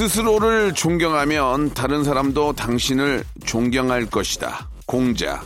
[0.00, 5.42] 스스로를 존경하면 다른 사람도 당신을 존경할 것이다 공자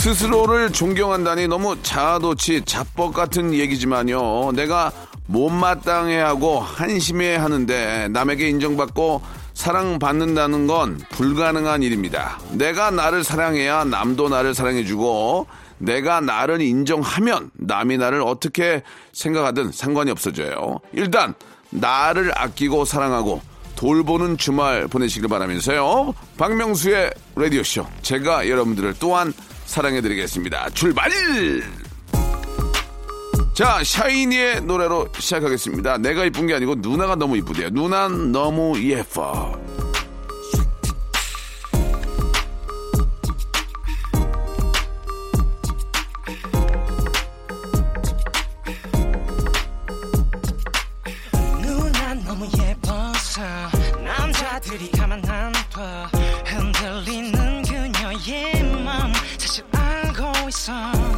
[0.00, 4.50] 스스로를 존경한다니 너무 자아도취 자뻑 같은 얘기지만요.
[4.52, 4.90] 내가
[5.26, 9.22] 못마땅해하고 한심해 하는데 남에게 인정받고
[9.54, 12.38] 사랑받는다는 건 불가능한 일입니다.
[12.52, 15.46] 내가 나를 사랑해야 남도 나를 사랑해주고
[15.78, 18.82] 내가 나를 인정하면 남이 나를 어떻게
[19.12, 20.78] 생각하든 상관이 없어져요.
[20.92, 21.34] 일단
[21.70, 23.40] 나를 아끼고 사랑하고
[23.76, 26.14] 돌보는 주말 보내시길 바라면서요.
[26.38, 27.86] 박명수의 라디오쇼.
[28.02, 29.32] 제가 여러분들을 또한
[29.66, 30.70] 사랑해드리겠습니다.
[30.70, 31.10] 출발!
[33.54, 35.98] 자, 샤이니의 노래로 시작하겠습니다.
[35.98, 37.70] 내가 이쁜 게 아니고 누나가 너무 이쁘대요.
[37.70, 39.56] 누나 너무 예뻐.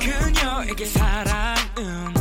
[0.01, 2.16] 그녀에게 사랑은 한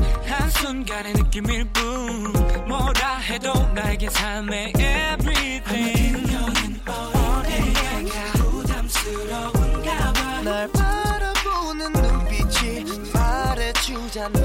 [0.60, 2.34] 순간의 느낌일 뿐
[2.68, 14.40] 뭐라 해도 나에게 삶의 everything 그녀는 어디가 부담스러운가 봐날 바라보는 눈빛이 말해주잖아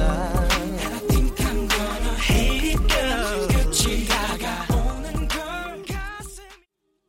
[0.53, 6.45] And I think I'm gonna hate it girl 끝이 다가오는 걸 가슴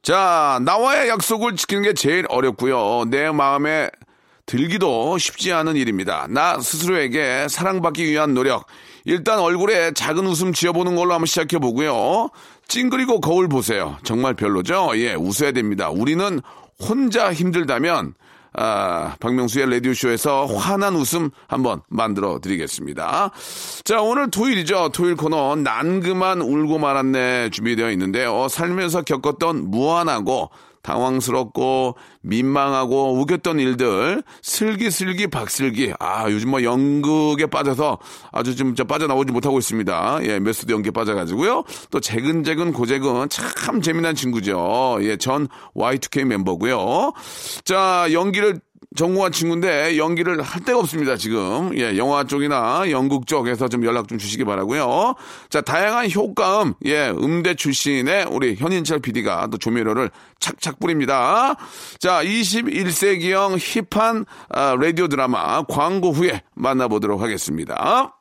[0.04, 3.06] 자, 나와의 약속을 지키는 게 제일 어렵고요.
[3.10, 3.90] 내 마음에
[4.46, 6.28] 들기도 쉽지 않은 일입니다.
[6.30, 8.66] 나 스스로에게 사랑받기 위한 노력.
[9.06, 12.30] 일단 얼굴에 작은 웃음 지어보는 걸로 한번 시작해 보고요.
[12.68, 13.98] 찡그리고 거울 보세요.
[14.04, 14.92] 정말 별로죠?
[14.96, 15.90] 예, 웃어야 됩니다.
[15.90, 16.40] 우리는
[16.80, 18.14] 혼자 힘들다면
[18.54, 23.32] 아, 박명수의 라디오쇼에서 환한 웃음 한번 만들어 드리겠습니다.
[23.86, 24.90] 자, 오늘 토요일이죠.
[24.90, 28.50] 토요일 코너, 난 그만 울고 말았네 준비되어 있는데요.
[28.50, 30.50] 살면서 겪었던 무한하고
[30.82, 35.94] 당황스럽고 민망하고 웃겼던 일들 슬기슬기 박슬기.
[36.00, 38.00] 아 요즘 뭐 연극에 빠져서
[38.32, 40.20] 아주 좀저 빠져나오지 못하고 있습니다.
[40.24, 41.64] 예 메소드 연기에 빠져가지고요.
[41.90, 44.98] 또 재근재근 고재근 참 재미난 친구죠.
[45.02, 47.14] 예전 Y2K 멤버고요.
[47.64, 48.60] 자 연기를
[48.96, 51.78] 전공한 친구인데 연기를 할 데가 없습니다 지금.
[51.78, 55.16] 예 영화 쪽이나 연극 쪽에서 좀 연락 좀 주시기 바라고요.
[55.50, 61.56] 자 다양한 효과음 예 음대 출신의 우리 현인철 PD가 또 조미료를 착착 뿌립니다.
[62.00, 68.21] 자 21세기형 힙한 아, 라디오 드라마 광고 후에 만나보도록 하겠습니다.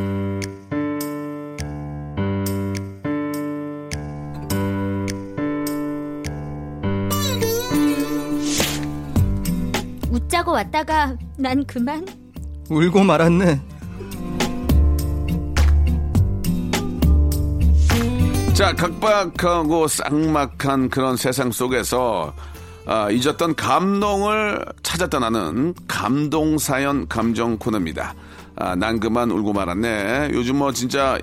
[10.31, 12.07] 웃자고 왔다가 난 그만
[12.69, 13.61] 울고 말았네.
[18.53, 22.33] 자, 각박하고 쌍막한 그런 세상 속에서
[22.85, 28.15] 아, 잊었던 감동을 찾아 떠나는 감동사연 감정 코너입니다.
[28.61, 30.29] 아, 난 그만 울고 말았네.
[30.33, 31.17] 요즘 뭐 진짜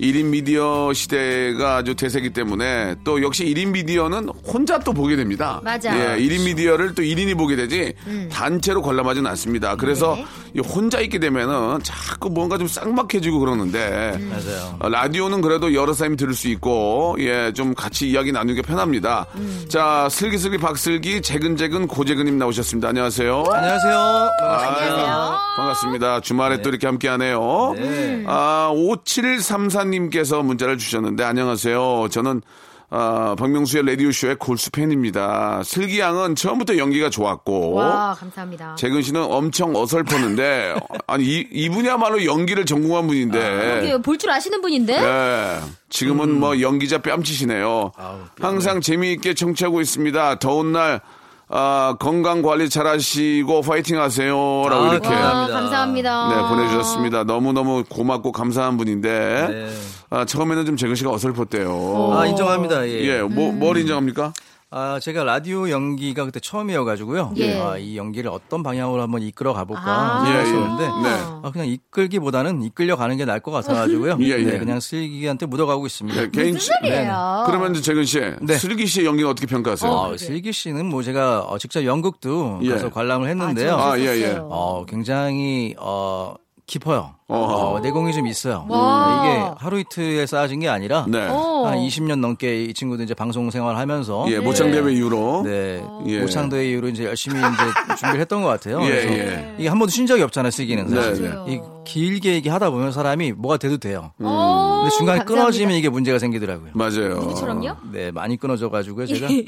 [0.00, 5.60] 1인 미디어 시대가 아주 대세기 때문에 또 역시 1인 미디어는 혼자 또 보게 됩니다.
[5.62, 5.94] 맞아.
[5.96, 7.94] 예, 1인 미디어를 또 1인이 보게 되지
[8.30, 9.76] 단체로 관람하지는 않습니다.
[9.76, 10.24] 그래서 네.
[10.54, 14.76] 이 혼자 있게 되면은 자꾸 뭔가 좀 쌍막해지고 그러는데 맞아요.
[14.80, 19.26] 어, 라디오는 그래도 여러 사람이 들을 수 있고 예 좀 같이 이야기 나누기 편합니다.
[19.68, 22.88] 자 슬기슬기 박슬기 재근재근 고재근님 나오셨습니다.
[22.88, 23.44] 안녕하세요.
[23.50, 24.30] 안녕하세요.
[24.40, 26.20] 아유, 반갑습니다.
[26.20, 27.72] 주말에 또 이렇게 함께하네요.
[27.76, 28.24] 네.
[28.26, 32.08] 아 5734님께서 문자를 주셨는데 안녕하세요.
[32.10, 32.42] 저는
[32.90, 35.62] 아, 박명수의 라디오쇼의 골수 팬입니다.
[35.62, 37.72] 슬기 양은 처음부터 연기가 좋았고.
[37.74, 38.76] 와, 감사합니다.
[38.76, 40.74] 재근 씨는 엄청 어설펐는데,
[41.06, 44.00] 아니, 이, 이분이야말로 연기를 전공한 분인데.
[44.02, 45.00] 볼줄 아시는 분인데?
[45.00, 45.60] 네.
[45.90, 47.92] 지금은 뭐 연기자 뺨치시네요.
[48.40, 50.38] 항상 재미있게 청취하고 있습니다.
[50.38, 51.02] 더운 날,
[51.50, 54.34] 아, 건강 관리 잘 하시고 파이팅 하세요.
[54.68, 55.08] 라고 아, 이렇게.
[55.08, 55.60] 와, 감사합니다.
[55.60, 56.28] 감사합니다.
[56.28, 57.24] 네, 보내주셨습니다.
[57.24, 59.46] 너무너무 고맙고 감사한 분인데.
[59.50, 59.70] 네.
[60.10, 62.12] 아, 처음에는 좀 재근 씨가 어설펐대요.
[62.14, 62.86] 아, 인정합니다.
[62.86, 63.04] 예.
[63.04, 63.58] 예, 뭐, 음.
[63.58, 64.32] 뭘 인정합니까?
[64.70, 67.32] 아, 제가 라디오 연기가 그때 처음이어가지고요.
[67.38, 67.58] 예.
[67.58, 70.24] 아, 이 연기를 어떤 방향으로 한번 이끌어 가볼까 아.
[70.26, 70.44] 예, 예.
[70.44, 71.16] 생각했었는데, 네.
[71.42, 74.18] 아, 그냥 이끌기보다는 이끌려 가는 게 나을 것 같아가지고요.
[74.20, 74.36] 예, 예.
[74.44, 76.20] 네, 그냥 슬기한테 묻어가고 있습니다.
[76.20, 77.44] 네, 개인, 무슨 소리예요?
[77.46, 78.58] 그러면 이제 재근 씨, 네.
[78.58, 79.90] 슬기 씨의 연기는 어떻게 평가하세요?
[79.90, 82.70] 아, 슬기 씨는 뭐 제가 어, 직접 연극도 예.
[82.72, 83.74] 가서 관람을 했는데요.
[83.74, 84.38] 아, 아, 예, 예.
[84.38, 86.34] 어, 굉장히, 어,
[86.66, 87.17] 깊어요.
[87.28, 87.54] 어허.
[87.74, 88.64] 어, 내공이 좀 있어요.
[88.68, 89.22] 와.
[89.22, 91.26] 이게 하루 이틀에 쌓아진 게 아니라 네.
[91.28, 91.66] 어.
[91.66, 95.42] 한 20년 넘게 이 친구들 이제 방송 생활을 하면서 예, 모창 대회 이후로.
[95.44, 95.84] 네.
[96.06, 96.20] 예.
[96.20, 98.80] 모창 대회 이후로 이제 열심히 이제 준비를 했던 것 같아요.
[98.84, 99.54] 예, 그래서 예.
[99.58, 100.86] 이게 한 번도 쉰 적이 없잖아요, 슬기는.
[100.86, 101.30] 네, 사실.
[101.30, 101.52] 네.
[101.54, 104.12] 이 길게 얘기 하다 보면 사람이 뭐가 돼도 돼요.
[104.20, 105.24] 어, 근데 중간에 감사합니다.
[105.24, 106.70] 끊어지면 이게 문제가 생기더라고요.
[106.74, 107.14] 맞아요.
[107.20, 107.76] 누구처럼요?
[107.92, 109.26] 네, 많이 끊어져 가지고요, 제가.
[109.28, 109.44] 네.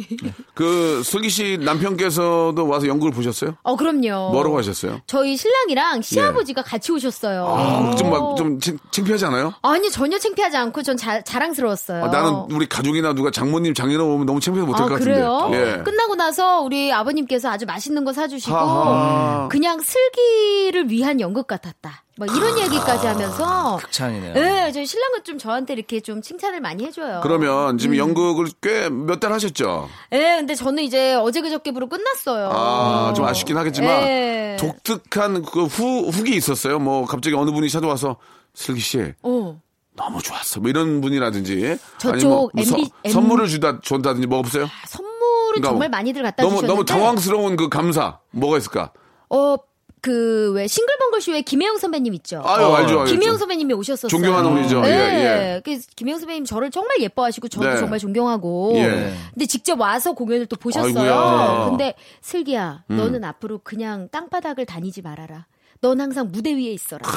[0.54, 3.56] 그 슬기 씨 남편께서도 와서 연구를 보셨어요?
[3.62, 4.32] 어, 그럼요.
[4.32, 5.00] 뭐라고 하셨어요?
[5.06, 7.44] 저희 신랑이랑 시아버지가 같이 오셨어요.
[7.46, 9.52] 아, 좀막좀 창피하지 않아요?
[9.62, 12.04] 아니, 전혀 창피하지 않고 전 자, 자랑스러웠어요.
[12.04, 15.12] 아, 나는 우리 가족이나 누가 장모님, 장인어른 오면 너무 창피해서 못할 아, 것 같은데.
[15.12, 15.50] 그래요?
[15.52, 15.82] 예.
[15.82, 19.48] 끝나고 나서 우리 아버님께서 아주 맛있는 거 사주시고 하하.
[19.50, 22.04] 그냥 슬기를 위한 연극 같았다.
[22.20, 24.34] 뭐 이런 얘기까지 하면서 극찬이네요.
[24.34, 27.20] 네, 저희 신랑은 좀 저한테 이렇게 좀 칭찬을 많이 해줘요.
[27.22, 27.78] 그러면 음.
[27.78, 29.88] 지금 연극을 꽤 몇 달 하셨죠?
[30.10, 32.50] 네, 근데 저는 이제 어제 그저께부로 끝났어요.
[32.52, 34.56] 아, 좀 아쉽긴 하겠지만 네.
[34.60, 36.78] 독특한 그 후, 후기 있었어요.
[36.78, 38.16] 뭐 갑자기 어느 분이 찾아와서
[38.52, 39.58] 슬기 씨 어.
[39.96, 40.60] 너무 좋았어.
[40.60, 44.68] 뭐 이런 분이라든지 저쪽 뭐 서- MB M- 선물을 주다 준다든지 뭐 없어요?
[44.88, 45.16] 선물은
[45.52, 48.92] 그러니까 정말 뭐 많이들 갖다 너무 주셨는데 너무 당황스러운 그 감사 뭐가 있을까?
[49.30, 49.56] 어,
[50.00, 52.42] 그왜 싱글벙글 쇼에 김혜영 선배님 있죠.
[52.44, 53.12] 아유 알죠, 알죠.
[53.12, 54.08] 김혜영 선배님이 오셨었어요.
[54.08, 54.80] 존경하는 분이죠.
[54.80, 54.88] 네.
[54.88, 55.62] 예, 예.
[55.64, 57.76] 그 김혜영 선배님 저를 정말 예뻐하시고 저도 네.
[57.76, 58.72] 정말 존경하고.
[58.76, 59.12] 예.
[59.32, 60.86] 근데 직접 와서 공연을 또 보셨어요.
[60.86, 61.64] 아이고야.
[61.64, 61.70] 음.
[61.70, 65.46] 근데 슬기야, 너는 앞으로 그냥 땅바닥을 다니지 말아라.
[65.82, 67.08] 넌 항상 무대 위에 있어라.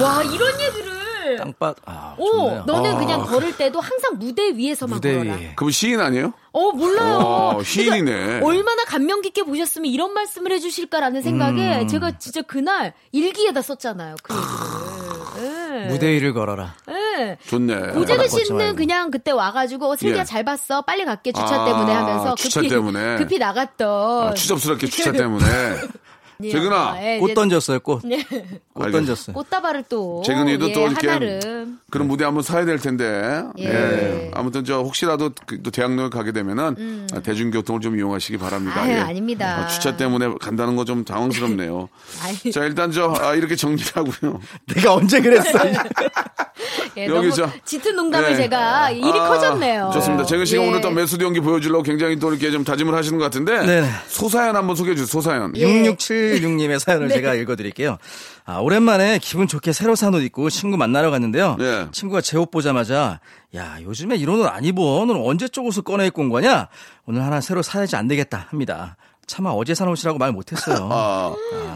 [0.00, 0.93] 와 이런 얘기를.
[1.38, 2.64] 땅밭, 아, 오, 좋네요.
[2.66, 5.36] 너는 그냥 걸을 때도 항상 무대 위에서만 무대 걸어라.
[5.36, 5.52] 위에.
[5.56, 6.32] 그분 시인 아니에요?
[6.52, 7.16] 어 몰라요.
[7.18, 8.12] 어, 시인이네.
[8.12, 11.88] 그러니까 얼마나 감명 깊게 보셨으면 이런 말씀을 해주실까라는 생각에 음.
[11.88, 14.16] 제가 진짜 그날 일기에다 썼잖아요.
[14.22, 15.54] 그 얘기를.
[15.80, 15.86] 네.
[15.88, 16.74] 무대 위를 걸어라.
[16.86, 17.36] 네.
[17.48, 17.92] 좋네.
[17.92, 18.76] 고재근 씨는.
[18.76, 20.24] 그냥 그때 와가지고 어, 슬기야 예.
[20.24, 23.16] 잘 봤어 빨리 갈게 주차 아, 때문에 하면서 주차 급히 때문에.
[23.16, 25.44] 급히 나갔던 아, 추접스럽게 주차 때문에.
[26.42, 28.00] 재근아, 예, 꽃 던졌어요, 꽃.
[28.04, 28.24] 네.
[28.72, 29.34] 꽃 던졌어요.
[29.34, 33.44] 꽃다발을 또 재근이도 예, 또 이렇게 하나름 그런 무대 한번 사야 될 텐데.
[33.58, 33.64] 예.
[33.64, 34.30] 예.
[34.34, 38.82] 아무튼 저 혹시라도 그, 또 대학로에 가게 되면은 아, 대중교통을 좀 이용하시기 바랍니다.
[38.82, 38.90] 음.
[38.90, 38.94] 예.
[38.94, 39.58] 아유, 아닙니다.
[39.64, 41.88] 아, 주차 때문에 간다는 거 좀 당황스럽네요.
[42.52, 44.40] 자, 일단 저 아, 이렇게 정리를 하고요.
[44.74, 45.58] 내가 언제 그랬어?
[46.96, 48.36] 예, 여기 저- 짙은 농담을 예.
[48.36, 49.90] 제가 일이 아, 커졌네요.
[49.94, 50.24] 좋습니다.
[50.24, 50.68] 재근 씨가 예.
[50.68, 53.64] 오늘 또 메소드 연기 보여주려고 굉장히 또 이렇게 좀 다짐을 하시는 것 같은데.
[53.64, 53.88] 네네.
[54.08, 55.06] 소사연 한번 소개해 주세요.
[55.06, 55.52] 소사연.
[55.56, 55.64] 예.
[55.92, 57.98] 6676님의 사연을 제가 읽어드릴게요.
[58.46, 61.56] 아, 오랜만에 기분 좋게 새로 산 옷 입고 친구 만나러 갔는데요.
[61.58, 61.86] 네.
[61.92, 63.20] 친구가 제 옷 보자마자
[63.56, 64.82] 야 요즘에 이런 옷 안 입어.
[65.06, 66.68] 너는 언제 적 옷을 꺼내 입고 온 거냐?
[67.06, 68.96] 오늘 하나 새로 사야지 안 되겠다 합니다.
[69.26, 70.88] 차마 어제 산 옷이라고 말 못했어요.
[70.92, 71.34] 아.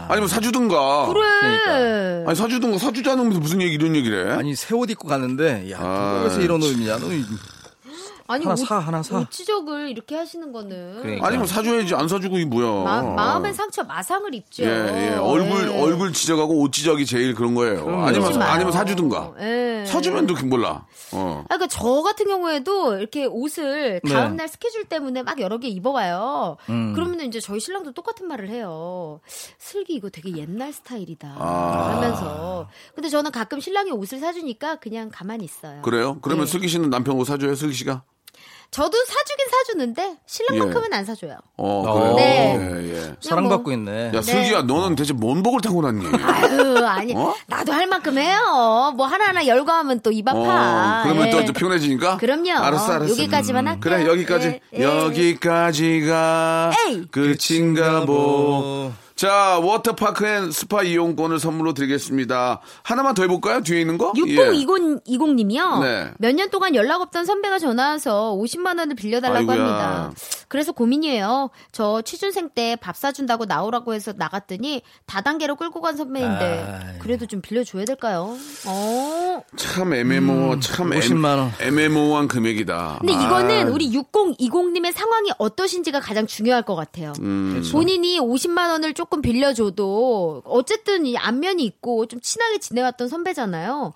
[0.09, 1.07] 아니면 사주든가.
[1.07, 2.23] 그래.
[2.27, 4.35] 아니, 사주든가 사주자는 무슨 얘기, 이런 얘기를 해?
[4.35, 6.99] 아니 새 옷 입고 갔는데 야 아, 그래서 이런 옷 입냐?
[6.99, 7.25] 너 이-
[8.29, 9.17] 아니 하나 옷- 사, 하나 사.
[9.17, 11.27] 옷 지적을 이렇게 하시는 거는 그러니까.
[11.27, 11.95] 아니면 사줘야지.
[11.95, 12.83] 안 사주고 이 뭐야.
[12.83, 14.63] 마, 마음의 상처 마상을 입죠.
[14.63, 15.15] 예, 예.
[15.15, 15.81] 얼굴, 예.
[15.81, 17.79] 얼굴 지적하고 옷 지적이 제일 그런 거예요.
[18.03, 18.51] 아니면, 그러지 마요.
[18.51, 19.33] 아니면 사주든가.
[19.39, 19.83] 예.
[19.87, 20.85] 사주면 또 몰라.
[21.11, 21.43] 어.
[21.49, 24.13] 아, 그러니까 저 같은 경우에도 이렇게 옷을 네.
[24.13, 26.57] 다음 날 스케줄 때문에 막 여러 개 입어와요.
[26.69, 26.93] 음.
[26.93, 29.19] 그러면 이제 저희 신랑도 똑같은 말을 해요.
[29.57, 31.95] 슬기 이거 되게 옛날 스타일이다 아.
[31.95, 32.67] 하면서.
[32.93, 35.81] 근데 저는 가끔 신랑이 옷을 사주니까 그냥 가만히 있어요.
[35.81, 36.17] 그래요?
[36.21, 36.51] 그러면 네.
[36.51, 38.03] 슬기 씨는 남편 옷 사줘요, 슬기 씨가?
[38.71, 41.37] 저도 사주긴 사주는데 신랑만큼은 안 사줘요.
[41.57, 42.13] 어, 어.
[42.13, 42.15] 그래요?
[42.17, 42.59] 네.
[42.83, 43.15] 예, 예.
[43.19, 43.73] 사랑받고 뭐.
[43.73, 44.11] 있네.
[44.13, 46.05] 야, 슬기야, 너는 대체 뭔 복을 타고 났니?
[46.21, 47.33] 아유, 아니, 어?
[47.47, 48.93] 나도 할 만큼 해요.
[48.95, 50.99] 뭐 하나하나 열거하면 또 입 아파.
[50.99, 51.31] 어, 그러면 예.
[51.31, 52.17] 또좀 피곤해지니까?
[52.17, 52.51] 그럼요.
[52.51, 53.09] 알았어, 알았어.
[53.11, 53.81] 여기까지만 할게요.
[53.81, 54.47] 그래, 여기까지.
[54.75, 54.83] 예, 예.
[54.83, 57.05] 여기까지가 에이.
[57.11, 58.91] 끝인가 보.
[59.19, 62.61] 자, 워터파크 and 스파 이용권을 선물로 드리겠습니다.
[62.83, 63.61] 하나만 더 해볼까요?
[63.63, 64.13] 뒤에 있는 거?
[64.15, 64.21] 예.
[64.21, 65.79] 6020 님이요.
[65.79, 66.11] 네.
[66.19, 69.57] 몇 년 동안 연락 없던 선배가 전화 와서 50만 원을 빌려달라고 아이고야.
[69.59, 70.11] 합니다.
[70.49, 71.51] 그래서 고민이에요.
[71.71, 76.99] 저 취준생 때 밥 사준다고 나오라고 해서 나갔더니 다단계로 끌고 간 선배인데 아이.
[76.99, 78.35] 그래도 좀 빌려줘야 될까요?
[78.65, 79.41] 어.
[79.55, 81.51] 참 애매모, 참 애- 50만 원.
[81.61, 82.97] 애매모호한 금액이다.
[82.99, 87.13] 근데 아, 이거는 우리 6020님의 상황이 어떠신지가 가장 중요할 것 같아요.
[87.21, 93.93] 음, 본인이 50만 원을 조금 빌려줘도 어쨌든 이 안면이 있고 좀 친하게 지내왔던 선배잖아요.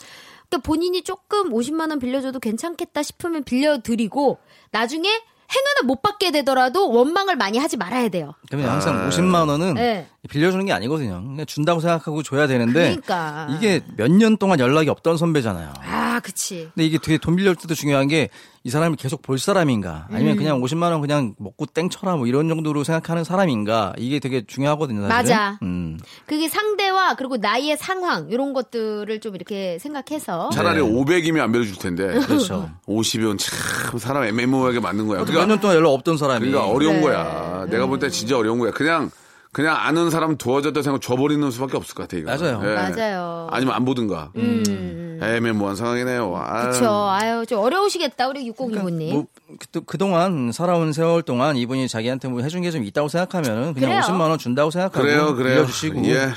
[0.49, 4.37] 그러니까 본인이 조금 50만 원 빌려줘도 괜찮겠다 싶으면 빌려드리고
[4.71, 5.09] 나중에
[5.53, 8.33] 행운을 못 받게 되더라도 원망을 많이 하지 말아야 돼요.
[8.49, 10.07] 그러면 항상 50만 원은 네.
[10.29, 11.21] 빌려주는 게 아니거든요.
[11.21, 13.47] 그냥 준다고 생각하고 줘야 되는데 그러니까.
[13.51, 15.73] 이게 몇 년 동안 연락이 없던 선배잖아요.
[15.81, 16.69] 아, 그치.
[16.73, 18.29] 근데 이게 되게 돈 빌려줄 때도 중요한 게
[18.65, 22.85] 이 사람이 계속 볼 사람인가 아니면 그냥 50만 원 그냥 먹고 땡쳐라 뭐 이런 정도로
[22.85, 25.01] 생각하는 사람인가 이게 되게 중요하거든요.
[25.01, 25.15] 사실은.
[25.35, 25.59] 맞아.
[25.63, 25.99] 음.
[26.25, 30.89] 그게 상대와 그리고 나이의 상황 이런 것들을 좀 이렇게 생각해서 차라리 네.
[30.89, 32.07] 500이면 안 빌려줄 텐데.
[32.25, 32.69] 그렇죠.
[32.87, 35.25] 50이면 참 사람 애매모호하게 맞는 거야.
[35.25, 37.01] 몇년 동안 연락 없던 사람이 그러니까 어려운 네.
[37.01, 37.65] 거야.
[37.69, 38.71] 내가 볼 때 진짜 어려운 거야.
[38.71, 39.11] 그냥
[39.53, 42.17] 그냥 아는 사람 도와줬다 생각 줘버리는 수밖에 없을 것 같아.
[42.17, 42.35] 이거.
[42.35, 42.61] 맞아요.
[42.63, 42.73] 예.
[42.75, 43.47] 맞아요.
[43.51, 44.31] 아니면 안 보든가.
[44.35, 45.19] 음.
[45.21, 46.33] 애매모호한 상황이네요.
[46.35, 46.89] 아, 그쵸.
[47.09, 49.11] 아유, 좀 어려우시겠다, 우리 6025님.
[49.13, 49.25] 뭐
[49.71, 54.01] 그, 그동안 살아온 세월 동안 이분이 자기한테 뭐 해준 게 좀 있다고 생각하면 그냥 그래요.
[54.01, 55.55] 50만 원 준다고 생각하고 그래요, 그래요.
[55.61, 56.29] 빌려주시고 예.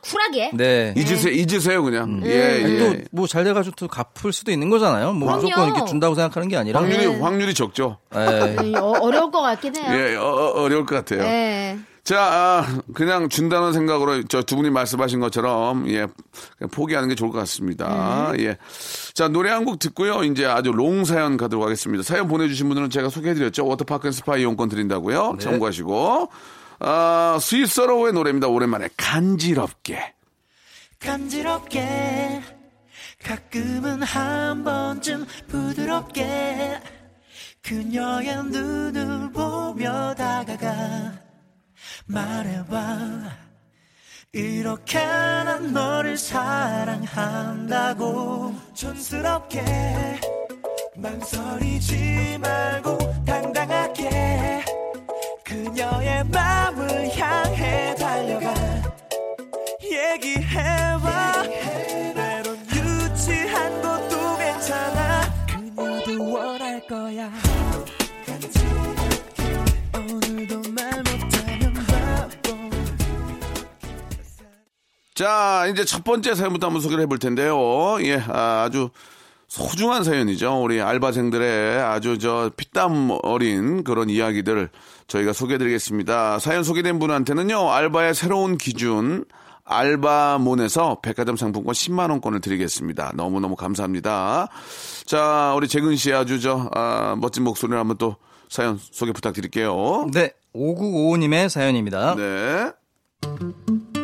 [0.00, 0.52] 쿨하게.
[0.54, 0.94] 네.
[0.96, 2.22] 잊으세요, 잊으세요, 그냥.
[2.24, 3.04] 예, 예.
[3.12, 5.12] 또뭐 잘 돼가지고 또 갚을 수도 있는 거잖아요.
[5.12, 5.42] 뭐 그럼요.
[5.42, 6.80] 무조건 이렇게 준다고 생각하는 게 아니라.
[6.80, 7.20] 확률이, 네.
[7.20, 7.98] 확률이 적죠.
[8.14, 8.56] 예.
[8.60, 9.84] 음, 어, 어려울 것 같긴 해요.
[9.90, 11.20] 예, 어려울 것 같아요.
[11.22, 11.78] 네.
[12.06, 16.06] 자, 아, 그냥 준다는 생각으로 저 두 분이 말씀하신 것처럼 예,
[16.70, 18.32] 포기하는 게 좋을 것 같습니다.
[18.36, 18.44] 네.
[18.44, 18.58] 예.
[19.12, 20.22] 자, 노래 한 곡 듣고요.
[20.22, 22.04] 이제 아주 long 사연 가도록 하겠습니다.
[22.04, 23.66] 사연 보내주신 분들은 제가 소개해드렸죠.
[23.66, 25.32] 워터파크 and 스파 이용권 드린다고요.
[25.32, 25.44] 네.
[25.44, 26.28] 참고하시고.
[26.78, 28.46] 아, 스윗소로우의 노래입니다.
[28.46, 30.14] 오랜만에 간지럽게.
[31.00, 32.42] 간지럽게
[33.24, 36.80] 가끔은 한 번쯤 부드럽게
[37.62, 41.25] 그녀의 눈을 보며 다가가
[42.06, 43.46] 말해봐.
[44.32, 47.06] 이렇게 난 너를 사랑한다고
[48.74, 49.62] 촌스럽게
[50.96, 54.62] 망설이지 말고 당당하게
[55.44, 58.54] 그녀의 마음을 향해 달려가.
[59.82, 60.75] 얘기해
[75.16, 77.96] 자, 이제 첫 번째 사연부터 한번 소개를 해볼 텐데요.
[78.02, 78.90] 예, 아, 주
[79.48, 80.62] 소중한 사연이죠.
[80.62, 84.68] 우리 알바생들의 아주 저 피땀 어린 그런 이야기들
[85.06, 86.38] 저희가 소개해드리겠습니다.
[86.38, 89.24] 사연 소개된 분한테는요, 알바의 새로운 기준,
[89.64, 93.12] 알바몬에서 백화점 상품권 10만원권을 드리겠습니다.
[93.14, 94.48] 너무너무 감사합니다.
[95.06, 98.16] 자, 우리 재근 씨 아주 저, 아, 멋진 목소리를 한번 또
[98.50, 100.08] 사연 소개 부탁드릴게요.
[100.12, 100.32] 네.
[100.54, 102.16] 5955님의 사연입니다.
[102.16, 103.95] 네.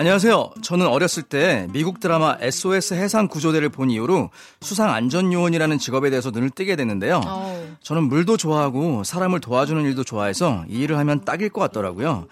[0.00, 0.52] 안녕하세요.
[0.62, 4.30] 저는 어렸을 때 미국 드라마 SOS 해상 구조대를 본 이후로
[4.62, 7.20] 수상 안전 요원이라는 직업에 대해서 눈을 뜨게 됐는데요.
[7.22, 7.66] 어우.
[7.82, 12.28] 저는 물도 좋아하고 사람을 도와주는 일도 좋아해서 이 일을 하면 딱일 것 같더라고요.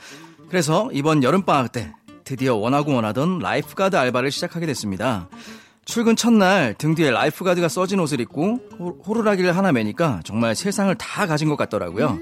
[0.49, 1.93] 그래서 이번 여름 방학 때
[2.25, 5.29] 드디어 원하고 원하던 lifeguard 알바를 시작하게 됐습니다.
[5.89, 11.27] 출근 첫날 등 뒤에 lifeguard가 써진 옷을 입고 호- 호루라기를 하나 매니까 정말 세상을 다
[11.27, 12.19] 가진 것 같더라고요.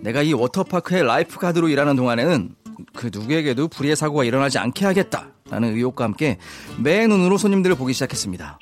[0.00, 2.54] 내가 이 워터파크의 lifeguard로 일하는 동안에는
[2.94, 6.38] 그 누구에게도 불의의 사고가 일어나지 않게 하겠다라는 의욕과 함께
[6.78, 8.58] 매 눈으로 손님들을 보기 시작했습니다.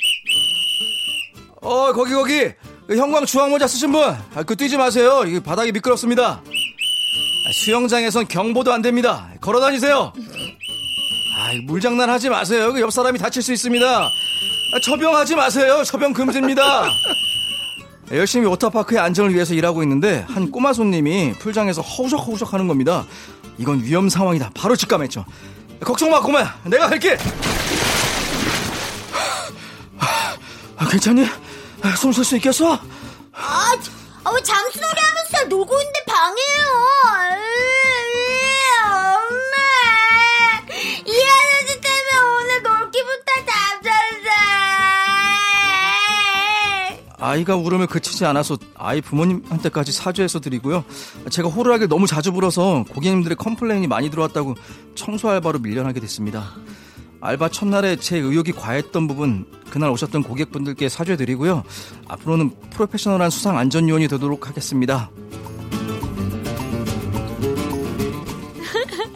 [1.62, 2.50] 어 거기 거기
[2.88, 5.23] 그 형광 주황 모자 쓰신 분, 아, 그 뛰지 마세요.
[5.45, 6.42] 바닥이 미끄럽습니다.
[6.42, 9.30] 아, 수영장에선 경보도 안 됩니다.
[9.40, 10.12] 걸어 다니세요.
[11.40, 12.73] 아, 물 장난 하지 마세요.
[12.73, 13.87] 그옆 사람이 다칠 수 있습니다.
[13.87, 15.82] 아, 첨벙하지 마세요.
[15.84, 16.85] 첨벙 금지입니다.
[18.11, 23.06] 네, 열심히 워터파크의 안전을 위해서 일하고 있는데 한 꼬마 손님이 풀장에서 허우적허우적 하는 겁니다.
[23.59, 24.50] 이건 위험 상황이다.
[24.54, 25.25] 바로 직감했죠.
[25.82, 26.59] 걱정 마, 꼬마야.
[26.64, 27.16] 내가 할게.
[30.76, 31.26] 아, 괜찮니?
[31.97, 32.75] 숨쉴 수 있겠어?
[33.32, 33.90] 아, 저-
[34.25, 37.59] 아, 왜 잠수놀이 하면서 놀고 있는데 방해요?
[47.20, 50.84] 아이가 울음을 그치지 않아서 아이 부모님한테까지 사죄해서 드리고요.
[51.30, 54.54] 제가 호루라기를 너무 자주 불어서 고객님들의 complain이 많이 들어왔다고
[54.94, 56.54] 청소 알바로 밀려나게 됐습니다.
[57.20, 61.62] 알바 첫날에 제 의욕이 과했던 부분 그날 오셨던 고객분들께 사죄드리고요.
[62.08, 65.10] 앞으로는 프로페셔널한 수상 안전 요원이 되도록 하겠습니다.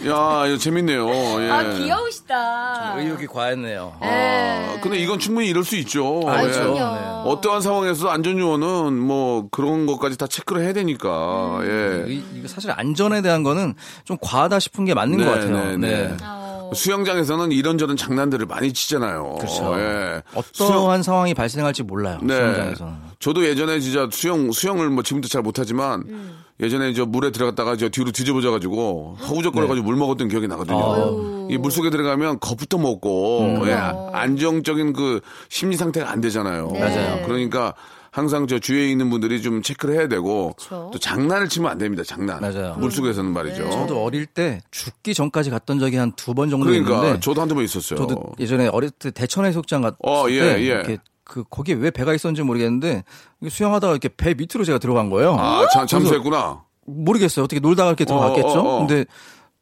[0.06, 1.08] 야, 이거 재밌네요.
[1.42, 1.50] 예.
[1.50, 2.94] 아 귀여우시다.
[2.98, 3.94] 의욕이 과했네요.
[4.00, 6.22] 아, 근데 이건 충분히 이럴 수 있죠.
[6.26, 6.48] 아, 예.
[6.50, 7.30] 그럼요.
[7.30, 11.60] 어떠한 상황에서 안전요원은 뭐 그런 것까지 다 체크를 해야 되니까.
[11.62, 12.04] 예.
[12.08, 15.76] 이- 이거 사실 안전에 대한 거는 좀 과하다 싶은 게 맞는 네, 것 같아요.
[15.76, 16.16] 네, 네.
[16.22, 16.43] 어.
[16.74, 19.36] 수영장에서는 이런저런 장난들을 많이 치잖아요.
[19.38, 19.74] 그렇죠.
[19.78, 20.22] 예.
[20.34, 22.18] 어떠한 상황이 발생할지 몰라요.
[22.22, 22.34] 네.
[22.34, 22.94] 수영장에서는.
[23.18, 26.44] 저도 예전에 진짜 수영 수영을 뭐 지금도 잘 못하지만 음.
[26.60, 30.94] 예전에 저 물에 들어갔다가 저 뒤로 뒤집어져 가지고 허우적거려 가지고 물 먹었던 기억이 나거든요.
[30.94, 31.48] 아유.
[31.50, 36.70] 이 물속에 들어가면 겁부터 먹고 예, 안정적인 그 심리 상태가 안 되잖아요.
[36.72, 36.80] 네.
[36.80, 37.26] 맞아요.
[37.26, 37.74] 그러니까
[38.14, 40.88] 항상 저 주위에 있는 분들이 좀 체크를 해야 되고 그쵸.
[40.92, 42.04] 또 장난을 치면 안 됩니다.
[42.06, 42.40] 장난.
[42.40, 42.76] 맞아요.
[42.78, 43.68] 물속에서는 말이죠.
[43.70, 47.56] 저도 어릴 때 죽기 전까지 갔던 적이 한 두 번 정도 그러니까 있는데 저도 한두
[47.56, 47.98] 번 있었어요.
[47.98, 50.64] 저도 예전에 어릴 때 대천 해수욕장 갔을 어, 예, 때 예.
[50.66, 53.02] 이렇게 그 거기에 왜 배가 있었는지 모르겠는데
[53.48, 55.34] 수영하다가 이렇게 배 밑으로 제가 들어간 거예요.
[55.36, 56.62] 아, 잠, 잠수했구나.
[56.86, 57.44] 모르겠어요.
[57.44, 58.46] 어떻게 놀다가 이렇게 들어갔겠죠.
[58.48, 58.86] 어, 어, 어.
[58.86, 59.06] 근데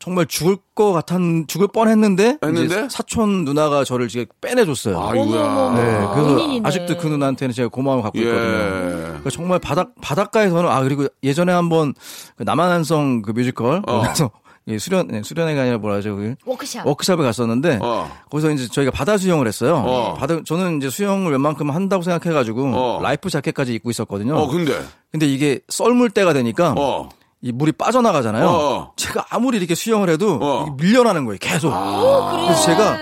[0.02, 1.16] 정말 죽을 것 같았
[1.46, 2.64] 죽을 뻔했는데 했는데?
[2.64, 5.00] 이제 사촌 누나가 저를 지금 빼내줬어요.
[5.00, 5.74] 아이고야.
[5.76, 6.68] 네, 그래서 은인이네.
[6.68, 8.24] 아직도 그 누나한테는 제가 고마움을 갖고 예.
[8.24, 8.50] 있거든요.
[8.50, 11.94] 그러니까 정말 바닷 바닷가에서는 아 그리고 예전에 한번
[12.34, 14.00] 그 남한산성 그 뮤지컬 어.
[14.02, 14.32] 거기서
[14.66, 16.84] 예, 수련 네, 수련회가 아니라 뭐라 하죠 그 워크샵.
[16.84, 18.10] 워크숍을 갔었는데 어.
[18.28, 19.84] 거기서 이제 저희가 바다 수영을 했어요.
[19.86, 20.14] 어.
[20.14, 23.00] 바다 저는 이제 수영을 웬만큼 한다고 생각해가지고 어.
[23.00, 24.34] life jacket까지 입고 있었거든요.
[24.34, 24.80] 어, 근데.
[25.12, 27.08] 근데 이게 썰물 때가 되니까 어.
[27.42, 28.46] 이 물이 빠져나가잖아요.
[28.48, 28.92] 어.
[28.96, 30.64] 제가 아무리 이렇게 수영을 해도 어.
[30.66, 31.38] 이게 밀려나는 거예요.
[31.40, 31.72] 계속.
[31.72, 32.44] 아.
[32.46, 32.92] 그래서 제가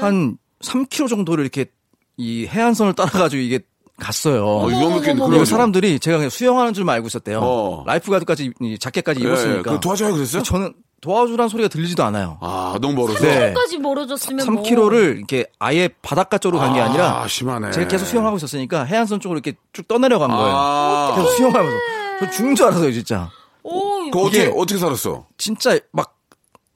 [0.00, 1.66] 한 3km 정도를 이렇게
[2.16, 3.60] 이 해안선을 따라가지고 이게
[3.98, 4.46] 갔어요.
[4.46, 5.02] 어, 위험했겠네.
[5.14, 5.44] 그리고 그래가지고.
[5.44, 7.40] 사람들이 제가 그냥 수영하는 줄만 알고 있었대요.
[7.42, 7.82] 어.
[7.86, 9.72] lifeguard까지 이 jacket까지 예, 입었으니까.
[9.72, 10.42] 그 도와줘요 그랬어요?
[10.42, 12.38] 저는 도와주란 소리가 들리지도 않아요.
[12.40, 13.20] 아, 너무 멀어서.
[13.24, 13.52] 네.
[13.54, 17.70] 까지 멀어졌으면 3km를 이렇게 아예 바닷가 쪽으로 간 게 아 니라 아, 심하네.
[17.72, 20.54] 제가 계속 수영하고 있었으니까 해안선 쪽으로 이렇게 쭉 떠내려간 거예요.
[20.54, 21.76] 아, 계속 수영하면서.
[22.20, 23.30] 저 죽는 줄 알았어요, 진짜.
[23.62, 25.26] 오, 그거 어떻게, 어떻게 살았어?
[25.38, 26.16] 진짜 막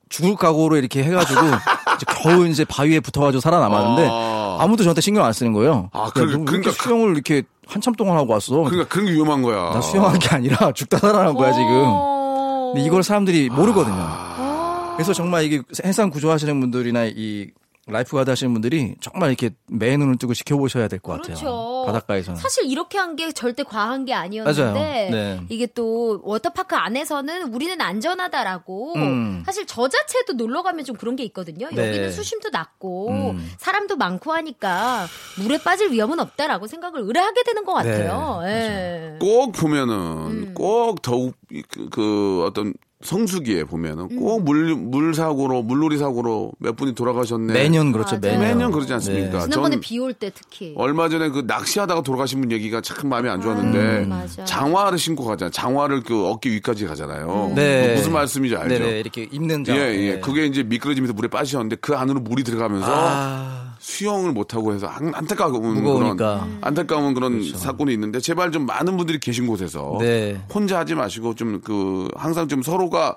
[0.09, 1.41] 죽을 각오로 이렇게 해가지고
[1.97, 4.59] 이제 겨우 이제 바위에 붙어가지고 살아남았는데 아.
[4.61, 5.89] 아무도 저한테 신경 안 쓰는 거예요.
[5.93, 8.55] 아, 야, 그- 너왜 이렇게 그러니까 그- 수영을 이렇게 한참 동안 하고 왔어.
[8.57, 9.71] 그러니까 그런 게 위험한 거야.
[9.73, 11.67] 나 수영한 게 아니라 죽다 살아난 거야 지금.
[11.87, 12.73] 어.
[12.75, 13.97] 근데 이걸 사람들이 모르거든요.
[13.99, 14.93] 아.
[14.97, 17.49] 그래서 정말 이게 해상 구조하시는 분들이나 이
[17.87, 21.37] lifeguard 하시는 분들이 정말 이렇게 매 눈을 뜨고 지켜보셔야 될 것 같아요.
[21.37, 21.83] 그렇죠.
[21.87, 22.41] 바닷가에서는.
[22.41, 25.09] 사실 이렇게 한 게 절대 과한 게 아니었는데.
[25.11, 25.41] 네.
[25.51, 29.43] 이게 또 워터파크 안에서는 우리는 안전하다라고 음.
[29.47, 31.69] 사실 저 자체도 놀러 가면 좀 그런 게 있거든요.
[31.71, 31.89] 네.
[31.89, 33.53] 여기는 수심도 낮고 음.
[33.59, 35.07] 사람도 많고 하니까
[35.43, 38.41] 물에 빠질 위험은 없다라고 생각을 으레 하게 되는 것 같아요.
[38.43, 39.19] 네, 예.
[39.21, 40.55] 꼭 보면은 음.
[40.55, 41.35] 꼭 더욱
[41.69, 42.73] 그, 그 어떤
[43.05, 44.17] 성수기에 보면은 음.
[44.17, 47.53] 꼭물 물 사고로 물놀이 사고로 몇 분이 돌아가셨네.
[47.53, 48.19] 매년 그렇죠.
[48.19, 48.41] 매년.
[48.41, 49.43] 매년 그러지 않습니까?
[49.43, 53.79] 지난번에 전비올 때 특히 얼마 전에 그 낚시하다가 돌아가신 분 얘기가 참 마음에 안 좋았는데
[54.05, 54.45] 음, 맞아.
[54.45, 55.51] 장화를 신고 가잖아요.
[55.53, 57.53] 장화를 그 어깨 위까지 가잖아요.
[57.55, 57.89] 네.
[57.89, 58.79] 그 무슨 말씀인지 알죠?
[58.83, 59.77] 네네 이렇게 입는 장.
[59.77, 60.15] 예, 예.
[60.15, 60.21] 네.
[60.21, 65.53] 그게 이제 미끄러지면서 물에 빠지셨는데 그 안으로 물이 들어가면서 아, 수영을 못하고 해서 안- 안타까운
[65.75, 66.15] 무거우니까.
[66.17, 70.41] 그런 안타까운 그런 사건이 있는데 제발 좀 많은 분들이 계신 곳에서 네.
[70.53, 73.17] 혼자 하지 마시고 좀 그 항상 좀 서로가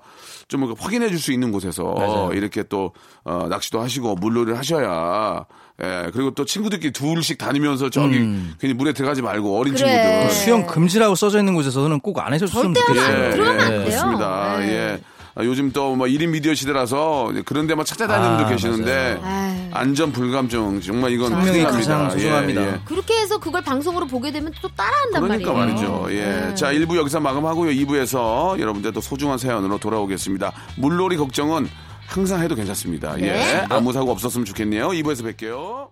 [0.49, 2.31] 좀 확인해 줄 수 있는 곳에서 맞아요.
[2.33, 2.91] 이렇게 또
[3.23, 5.45] 어, 낚시도 하시고 물놀이를 하셔야
[5.81, 8.53] 예 그리고 또 친구들끼리 둘씩 다니면서 저기 음.
[8.59, 9.85] 괜히 물에 들어가지 말고 어린 그래.
[9.87, 13.23] 친구들 수영 금지라고 써져 있는 곳에서는 꼭 안 해줬으면 좋겠어요.
[13.25, 13.69] 안- 들어가면 안 예.
[13.77, 13.85] 돼요.
[13.85, 14.57] 그렇습니다.
[14.59, 14.69] 네.
[14.73, 15.01] 예.
[15.39, 19.66] 아, 요즘 또뭐 1인 미디어 시대라서 그런 데만 찾아다니는 분들 아, 계시는데.
[19.77, 21.71] 안전 불감증 정말 이건 큰일 납니다.
[21.71, 22.61] 가장 소중합니다.
[22.61, 22.79] 예, 예.
[22.85, 25.75] 그렇게 해서 그걸 방송으로 보게 되면 또 따라한단 그러니까 말이에요.
[25.75, 26.07] 말이죠.
[26.11, 26.25] 예.
[26.25, 26.55] 네.
[26.55, 27.71] 자, 1부 여기서 마감하고요.
[27.71, 30.51] 2부에서 여러분들 또 소중한 사연으로 돌아오겠습니다.
[30.77, 31.69] 물놀이 걱정은
[32.07, 33.15] 항상 해도 괜찮습니다.
[33.15, 33.27] 네.
[33.27, 33.65] 예.
[33.69, 34.89] 아무 사고 없었으면 좋겠네요.
[34.89, 35.89] 2부에서 뵐게요.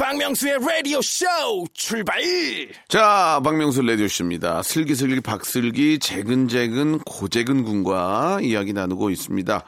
[0.00, 1.26] 박명수의 라디오 쇼
[1.74, 2.22] 출발
[2.88, 4.62] 자, 박명수 라디오 쇼입니다.
[4.62, 9.62] 슬기슬기 박슬기 재근재근 고재근 군과 이야기 나누고 있습니다.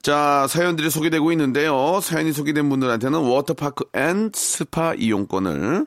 [0.00, 2.00] 자, 사연들이 소개되고 있는데요.
[2.00, 5.86] 사연이 소개된 분들한테는 워터파크 and 스파 이용권을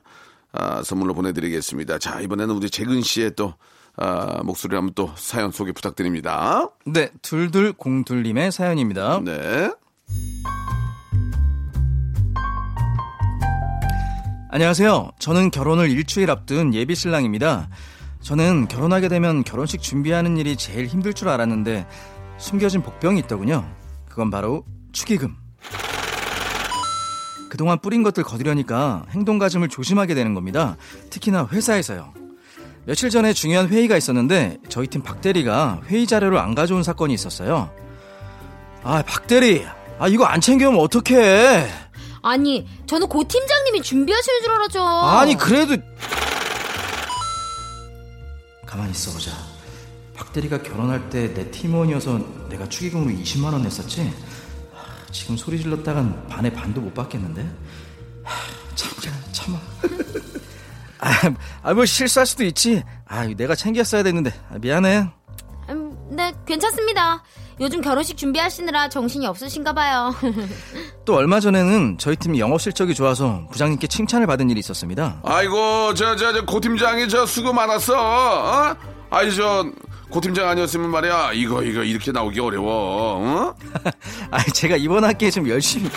[0.51, 1.97] 아, 선물로 보내드리겠습니다.
[1.97, 3.55] 자, 이번에는 우리 재근 씨의 또
[3.97, 6.69] 아, 목소리 한번 또 사연 소개 부탁드립니다.
[6.85, 9.19] 네, 둘둘공둘님의 사연입니다.
[9.25, 9.71] 네.
[14.51, 15.11] 안녕하세요.
[15.19, 17.69] 저는 결혼을 일주일 앞둔 예비 신랑입니다.
[18.21, 21.85] 저는 결혼하게 되면 결혼식 준비하는 일이 제일 힘들 줄 알았는데
[22.39, 23.63] 숨겨진 복병이 있더군요.
[24.09, 25.35] 그건 바로 축의금.
[27.51, 30.77] 그동안 뿌린 것들 거두려니까 행동가짐을 조심하게 되는 겁니다.
[31.11, 32.11] 특히나 회사에서요.
[32.85, 37.69] 며칠 전에 중요한 회의가 있었는데 저희 팀 박대리가 회의 자료를 안 가져온 사건이 있었어요.
[38.81, 39.63] 아, 박대리.
[39.99, 41.88] 아, 이거 안 챙겨오면 어떡해.
[42.21, 44.83] 아니, 저는 고 팀장님이 준비하시는 줄 알았죠.
[44.83, 45.75] 아니 그래도
[48.65, 49.31] 가만히 있어보자
[50.15, 54.01] 박 대리가 결혼할 때 내 팀원이어서 내가 축의금으로 20만 원 냈었지.
[54.73, 57.41] 하, 지금 소리 질렀다간 반에 반도 못 받겠는데.
[58.23, 58.35] 하,
[58.75, 59.57] 참자 참아.
[61.01, 61.11] 아,
[61.63, 62.83] 아, 뭐 실수할 수도 있지.
[63.05, 65.09] 아, 내가 챙겼어야 됐는데 아, 미안해.
[65.69, 67.23] 음, 네, 괜찮습니다.
[67.59, 70.15] 요즘 결혼식 준비하시느라 정신이 없으신가 봐요.
[71.05, 75.19] 또 얼마 전에는 저희 팀 영업 실적이 좋아서 부장님께 칭찬을 받은 일이 있었습니다.
[75.23, 77.93] 아이고 저 저 저 고 팀장이 저 수고 많았어.
[77.97, 78.75] 어?
[79.09, 79.65] 아이 저
[80.09, 83.19] 고 팀장 아니었으면 말이야 이거 이거 이렇게 나오기 어려워.
[83.21, 83.55] 어?
[84.31, 85.87] 아, 제가 이번 학기에 좀 열심히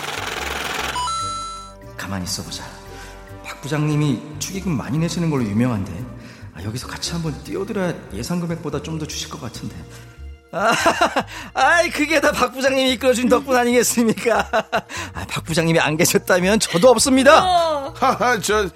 [1.97, 2.63] 가만히 있어보자.
[3.43, 6.05] 박 부장님이 축의금 많이 내시는 걸로 유명한데
[6.53, 9.75] 아, 여기서 같이 한번 뛰어들어야 예상 금액보다 좀 더 주실 것 같은데.
[10.53, 10.71] 아,
[11.53, 14.47] 아이 그게 다 박 부장님이 이끌어준 덕분 아니겠습니까?
[14.51, 17.93] 아, 박 부장님이 안 계셨다면 저도 없습니다.
[17.95, 18.67] 하하 저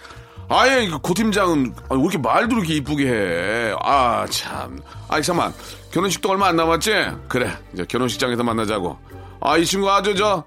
[0.49, 3.75] 아예 이거 고 팀장은 아, 왜 이렇게 말도 이렇게 이쁘게 해.
[3.81, 4.79] 아 참.
[5.09, 5.53] 아이 잠만
[5.91, 6.91] 결혼식도 얼마 안 남았지?
[7.27, 8.97] 그래 이제 결혼식장에서 만나자고.
[9.41, 10.43] 아 이 친구 아주 저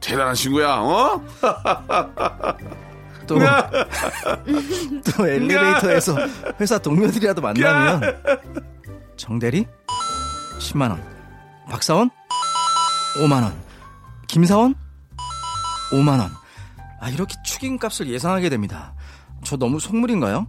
[0.00, 0.74] 대단한 친구야.
[0.80, 1.22] 어?
[3.26, 3.38] 또,
[5.16, 6.16] 또 엘리베이터에서
[6.60, 8.22] 회사 동료들이라도 만나면
[9.16, 9.66] 정대리
[10.68, 11.02] 10만 원,
[11.70, 12.10] 박사원
[13.16, 13.54] 5만 원,
[14.26, 14.74] 김사원
[15.92, 16.30] 5만 원.
[17.00, 18.92] 아 이렇게 축의금값을 예상하게 됩니다.
[19.44, 20.46] 저 너무 속물인가요?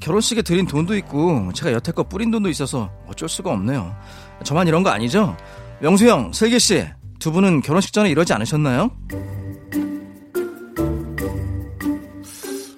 [0.00, 3.94] 결혼식에 드린 돈도 있고 제가 여태껏 뿌린 돈도 있어서 어쩔 수가 없네요.
[4.44, 5.36] 저만 이런 거 아니죠?
[5.80, 6.86] 명수 형, 슬기 씨,
[7.18, 8.90] 두 분은 결혼식 전에 이러지 않으셨나요?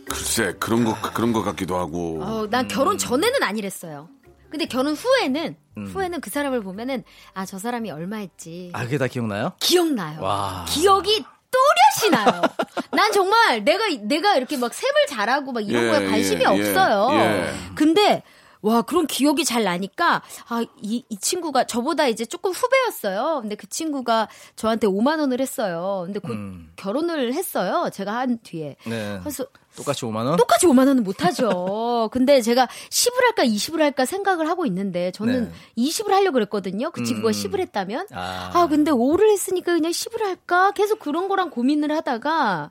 [0.09, 2.23] 글쎄 그런 거 그런 거 같기도 하고.
[2.23, 4.09] 어, 난 결혼 전에는 아니랬어요.
[4.51, 9.07] 근데 결혼 후에는 후에는 그 사람을 보면은 아 저 사람이 얼마 했지 아 그게 다
[9.07, 9.53] 기억나요?
[9.61, 10.21] 기억나요.
[10.21, 10.65] 와.
[10.69, 12.43] 기억이 또렷이 나요.
[12.93, 17.09] 난 정말 내가 내가 이렇게 막 셈을 잘하고 막 이런 예, 거에 관심이 예, 없어요.
[17.19, 17.53] 예.
[17.75, 18.23] 근데
[18.63, 23.41] 와 그런 기억이 잘 나니까 아 이 이 친구가 저보다 이제 조금 후배였어요.
[23.43, 26.03] 근데 그 친구가 저한테 5만 원을 했어요.
[26.07, 26.37] 근데 곧
[26.77, 27.89] 결혼을 했어요.
[27.93, 28.77] 제가 한 뒤에.
[28.87, 29.19] 네.
[29.21, 29.45] 그래서
[29.77, 30.37] 똑같이 5만 원?
[30.37, 32.09] 똑같이 5만 원은 못 하죠.
[32.13, 35.45] 근데 제가 10을 할까 20을 할까 생각을 하고 있는데 저는
[35.77, 35.83] 네.
[35.89, 36.91] 20을 하려고 그랬거든요.
[36.91, 38.09] 그 친구가 10을 했다면.
[38.13, 38.51] 아.
[38.53, 38.67] 아.
[38.67, 40.73] 근데 5를 했으니까 그냥 10을 할까?
[40.73, 42.71] 계속 그런 거랑 고민을 하다가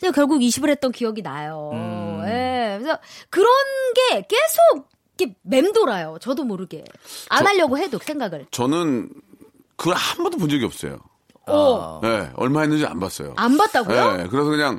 [0.00, 1.70] 그냥 결국 20을 했던 기억이 나요.
[1.72, 2.22] 음.
[2.26, 2.76] 예.
[2.78, 2.98] 그래서
[3.30, 3.46] 그런
[3.94, 4.88] 게 계속
[5.22, 6.18] 이렇게 맴돌아요.
[6.20, 6.84] 저도 모르게.
[7.30, 8.46] 안 하려고 해도 생각을.
[8.50, 9.08] 저는
[9.76, 10.98] 그걸 한 번도 본 적이 없어요.
[11.46, 12.00] 어.
[12.04, 13.34] 예, 얼마 했는지 안 봤어요.
[13.36, 14.16] 안 봤다고요?
[14.20, 14.78] 예, 그래서 그냥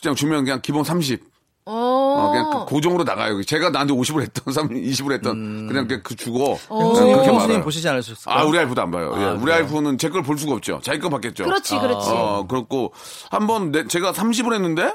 [0.00, 1.22] 그냥 주면 그냥 기본 30.
[1.66, 1.72] 어.
[1.72, 3.42] 어, 그냥 그 고정으로 나가요.
[3.42, 6.58] 제가 나한테 50을 했던, 30, 20을 했던, 그냥 그- 그 주고.
[6.68, 7.64] 형수님, 그렇게 형수님 말아요.
[7.64, 8.38] 보시지 않으셨을까요?
[8.38, 9.14] 아, 우리 와이프도 안 봐요.
[9.16, 9.56] 예, 아, 우리 그래요?
[9.62, 10.80] 와이프는 제 걸 볼 수가 없죠.
[10.82, 11.44] 자기 거 받겠죠.
[11.44, 12.10] 그렇지, 그렇지.
[12.10, 12.92] 어, 그렇고,
[13.30, 14.94] 한 번, 내- 제가 30을 했는데,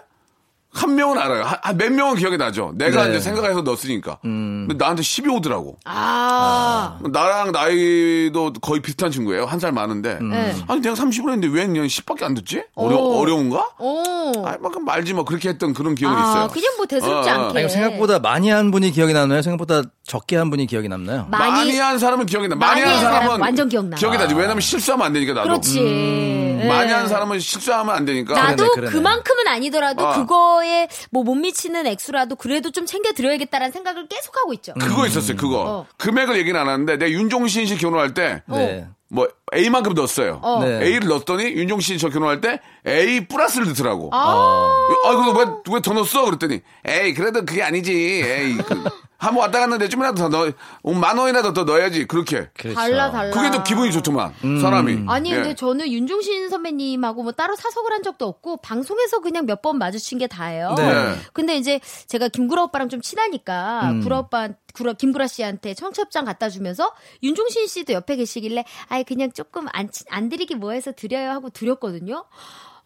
[0.72, 1.44] 한 명은 알아요.
[1.44, 2.74] 한, 한몇 명은 기억이 나죠.
[2.76, 3.10] 내가 네.
[3.12, 4.20] 이제 생각해서 넣었으니까.
[4.22, 5.78] 근데 나한테 10이 오더라고.
[5.86, 7.00] 아.
[7.12, 9.46] 나랑 나이도 거의 비슷한 친구예요.
[9.46, 10.20] 한 살 많은데.
[10.22, 10.56] 네.
[10.70, 12.64] 아니, 내가 30을 했는데 왜 그냥 10밖에 안 듣지?
[12.76, 13.20] 어려, 어.
[13.20, 13.72] 어려운가?
[13.78, 14.32] 어.
[14.46, 16.48] 아니, 막 말지 뭐 그렇게 했던 그런 기억이 아, 있어요.
[16.48, 17.36] 그냥 뭐 대수롭지 어, 어.
[17.48, 17.60] 않게.
[17.60, 19.42] 아니, 생각보다 많이 한 분이 기억이 나나요?
[19.42, 21.28] 생각보다 적게 한 분이 기억이 남나요?
[21.30, 22.56] 많이, 많이, 한 사람은 기억이 나.
[22.56, 23.98] 많이, 많이 한한 사람은 완전 기억나.
[23.98, 24.34] 기억이 나지.
[24.34, 25.48] 왜냐면 실수하면 안 되니까 나도.
[25.50, 25.80] 그렇지.
[25.82, 26.68] 예.
[26.68, 28.34] 많이 한 사람은 실수하면 안 되니까.
[28.36, 28.92] 나도 그러네, 그러네.
[28.94, 30.14] 그만큼은 아니더라도 아.
[30.16, 34.74] 그거 에 뭐 못 미치는 액수라도 그래도 좀 챙겨 드려야겠다라는 생각을 계속 하고 있죠.
[34.80, 35.38] 그거 있었어요.
[35.38, 35.62] 그거.
[35.62, 35.88] 어.
[35.98, 38.88] 금액을 얘기는 안 하는데 내가 윤종신 씨 결혼할 때 네.
[39.12, 40.40] 뭐 A만큼 넣었어요.
[40.44, 40.64] 어.
[40.64, 40.86] 네.
[40.86, 44.10] A를 넣었더니 윤종신 씨저 결혼할 때 A 플러스를 넣더라고.
[44.14, 44.70] 아,
[45.06, 45.46] 아, 그래서 왜,
[45.76, 46.26] 왜 더 넣었어?
[46.26, 47.92] 그랬더니, 에이, 그래도 그게 아니지.
[47.92, 48.84] 에이, 그,
[49.20, 50.52] 한번 왔다 갔는데 좀이라도 더 넣어,
[50.82, 52.06] 어, 만 원이라도 더 넣어야지.
[52.08, 52.50] 그렇게.
[52.58, 52.76] 그렇죠.
[52.76, 53.32] 달라 달라.
[53.32, 55.04] 그게 더 기분이 좋더만, 사람이.
[55.08, 55.36] 아니 예.
[55.36, 60.18] 근데 저는 윤종신 선배님하고 뭐 따로 사석을 한 적도 없고 방송에서 그냥 몇 번 마주친
[60.18, 60.74] 게 다예요.
[60.78, 61.16] 네.
[61.34, 64.02] 근데 이제 제가 김구라 오빠랑 좀 친하니까 음.
[64.02, 69.66] 구라 오빠 구라 김구라 씨한테 청첩장 갖다 주면서 윤종신 씨도 옆에 계시길래 아예 그냥 조금
[69.74, 72.24] 안, 치- 안 드리기 뭐해서 드려요 하고 드렸거든요.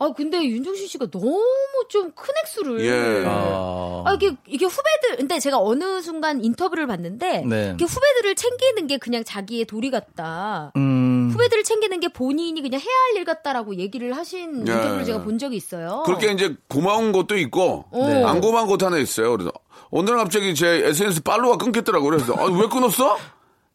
[0.04, 1.42] 아 근데 윤종신 씨가 너무
[1.89, 3.24] 좀 큰 액수를 예.
[3.28, 7.72] 아, 아, 이게, 이게 후배들, 근데 제가 어느 순간 인터뷰를 봤는데, 네.
[7.76, 10.72] 이게 후배들을 챙기는 게 그냥 자기의 도리 같다.
[10.78, 14.72] 음, 후배들을 챙기는 게 본인이 그냥 해야 할 일 같다라고 얘기를 하신 예.
[14.72, 16.04] 인터뷰를 제가 본 적이 있어요.
[16.06, 18.24] 그렇게 이제 고마운 것도 있고, 네.
[18.24, 19.32] 안 고마운 것도 하나 있어요.
[19.32, 19.52] 그래서,
[19.92, 22.10] 오늘 갑자기 제 SNS 팔로우가 끊겼더라고요.
[22.12, 23.18] 그래서, 아, 왜 끊었어?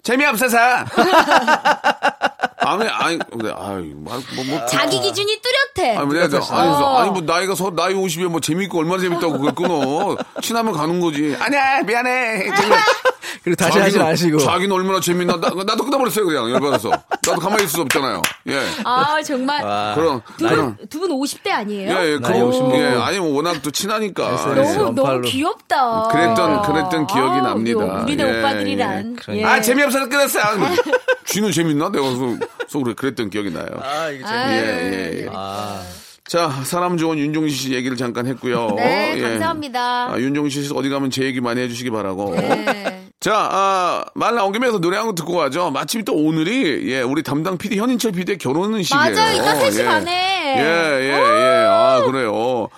[0.02, 0.56] 재미없어서!
[2.72, 4.66] 아니, 아니, 근데, 아이, 뭐, 뭐, 뭐.
[4.66, 5.40] 자기 기준이
[5.74, 5.96] 뚜렷해.
[5.96, 6.96] 아니, 뭐 내가, 저- 아니, 어.
[6.98, 10.16] 아니, 뭐, 나이가 서, 나이 50이면 뭐 재밌고 얼마나 재밌다고 그걸 끊어.
[10.42, 11.36] 친하면 가는 거지.
[11.40, 12.46] 아니야, 미안해.
[13.42, 14.38] 그리고 다시 하지 마시고.
[14.38, 15.34] 자기는 얼마나 재밌나.
[15.40, 16.50] 나, 나도 끊어버렸어요, 그냥.
[16.50, 16.90] 열받아서.
[16.90, 18.22] 나도 가만히 있을 수 없잖아요.
[18.48, 18.60] 예.
[18.84, 19.60] 아 정말
[19.94, 20.76] 그럼, 그럼.
[20.88, 21.90] 두분 50대 아니에요?
[21.92, 22.86] 예, 예, 그럼, 50 예.
[23.00, 24.54] 아니, 뭐, 워낙 또 친하니까.
[24.54, 25.20] 너무 너무.
[25.22, 26.08] 귀엽다.
[26.10, 28.02] 그랬던, 그랬던 기억이 아, 납니다.
[28.02, 29.16] 우리네 예, 오빠들이란.
[29.30, 29.36] 예.
[29.38, 29.44] 예.
[29.44, 30.44] 아, 재미없어서 끊었어요.
[31.26, 31.90] 쥐는 재밌나?
[31.90, 32.38] 내가 속,
[32.68, 33.66] 속으로 그랬던 기억이 나요.
[33.82, 35.28] 아, 이게 아, 예, 예, 예.
[35.32, 35.82] 아,
[36.28, 38.74] 자, 사람 좋은 윤종신 씨 얘기를 잠깐 했고요.
[38.76, 39.20] 네, 예.
[39.22, 40.12] 감사합니다.
[40.12, 42.34] 아, 윤종신 씨 어디 가면 제 얘기 많이 해주시기 바라고.
[42.36, 43.06] 네.
[43.18, 45.70] 자, 아, 말 나온 김에 서 노래 한 곡 듣고 가죠.
[45.70, 49.14] 마침 또 오늘이, 예, 우리 담당 PD, 현인철 PD의 결혼은 시기예요.
[49.16, 49.34] 맞아요.
[49.36, 49.84] 이따 3시 예.
[49.86, 50.54] 반에.
[50.58, 51.66] 예, 예, 예.
[51.66, 52.68] 아, 그래요.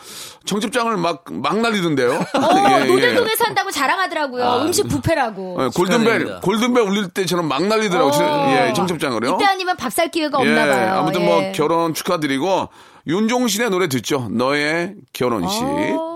[0.47, 2.13] 청첩장을 막, 막 날리던데요.
[2.15, 2.21] 어,
[2.81, 4.63] 예, 노들동에 산다고 자랑하더라고요.
[4.65, 5.59] 음식 뷔페라고.
[5.65, 6.41] 예, 골든벨.
[6.41, 8.27] 골든벨 울릴 때처럼 막 날리더라고요.
[8.27, 8.67] 어.
[8.69, 9.35] 예, 청첩장을요.
[9.37, 10.99] 이때 아니면 밥 살 기회가 예, 없나 봐요.
[11.01, 11.25] 아무튼 예.
[11.27, 12.69] 뭐 결혼 축하드리고
[13.11, 14.29] 윤종신의 노래 듣죠.
[14.31, 15.63] 너의 결혼식.
[15.63, 16.10] 어.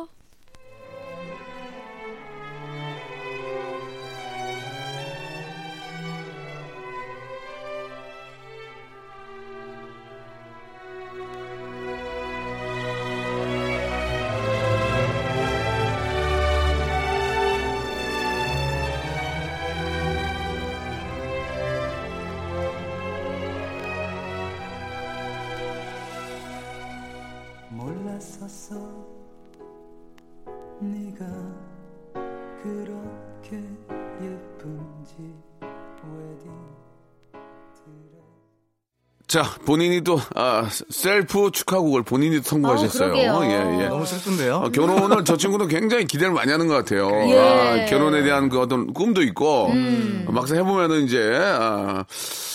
[39.34, 43.10] 자, 본인이 또 아, 셀프 축하곡을 본인이 선곡하셨어요.
[43.10, 43.78] 어, 그러게요.
[43.80, 43.88] 예, 예.
[43.88, 44.54] 너무 슬픈데요.
[44.58, 47.08] 어, 결혼을 저 친구는 굉장히 기대를 많이 하는 것 같아요.
[47.30, 47.36] 예.
[47.36, 50.24] 아, 결혼에 대한 그 어떤 꿈도 있고 음.
[50.28, 52.04] 막상 해보면은 이제 아,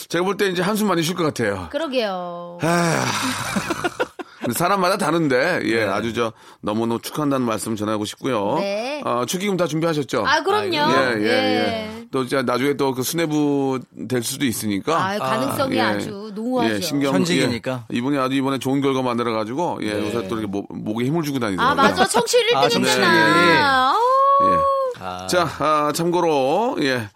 [0.08, 1.68] 제가 볼 때 이제 한숨 많이 쉴 것 같아요.
[1.70, 2.60] 그러게요.
[4.50, 5.84] 아, 사람마다 다른데 예 네.
[5.84, 6.32] 아주 저
[6.62, 8.58] 너무너무 축하한다는 말씀 전하고 싶고요.
[8.60, 9.02] 네.
[9.06, 10.26] 어, 축의금 다 준비하셨죠?
[10.28, 10.76] 아, 그럼요.
[10.76, 11.28] 예, 예, 예.
[11.30, 12.08] 예.
[12.12, 14.98] 또 이제 나중에 또 그 수뇌부 될 수도 있으니까.
[14.98, 15.82] 아, 가능성이 예.
[15.82, 16.74] 아주 농후하죠.
[16.76, 17.86] 예, 신경 현직이니까.
[17.94, 21.24] 예, 이분이 아주 이번에 좋은 결과 만들어 가지고 예, 요새 또 이렇게 목, 목에 힘을
[21.24, 21.72] 주고 다니더라고요.
[21.72, 22.06] 아, 맞아.
[22.06, 22.62] 청취율 1등 아.
[22.64, 23.96] 했잖아.
[24.42, 25.02] 예.
[25.02, 27.08] 아, 자, 아, 참고로 예.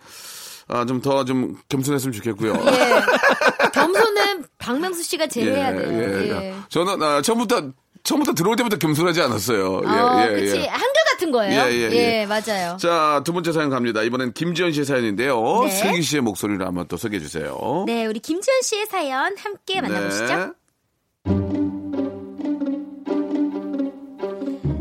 [0.68, 2.54] 아, 좀더좀 겸손했으면 좋겠고요.
[2.54, 3.70] 예.
[3.74, 5.90] 겸손은 박명수 씨가 제일 해야 돼요.
[5.92, 6.56] 예.
[6.70, 7.72] 저는 아, 처음부터
[8.04, 9.82] 처음부터 들어올 때부터 겸손하지 않았어요.
[9.86, 10.58] 예, 어, 예, 그치.
[10.58, 10.68] 예.
[10.68, 11.62] 한결 같은 거예요.
[11.62, 12.26] 예, 예, 예.
[12.26, 12.78] 맞아요.
[12.78, 14.02] 자, 두 번째 사연 갑니다.
[14.04, 15.64] 이번엔 김지현 씨의 사연인데요.
[15.64, 15.70] 네.
[15.70, 17.84] 슬기 씨의 목소리를 한번 또 소개해 주세요.
[17.88, 20.26] 네, 우리 김지현 씨의 사연 함께 만나보시죠.
[20.26, 20.48] 네.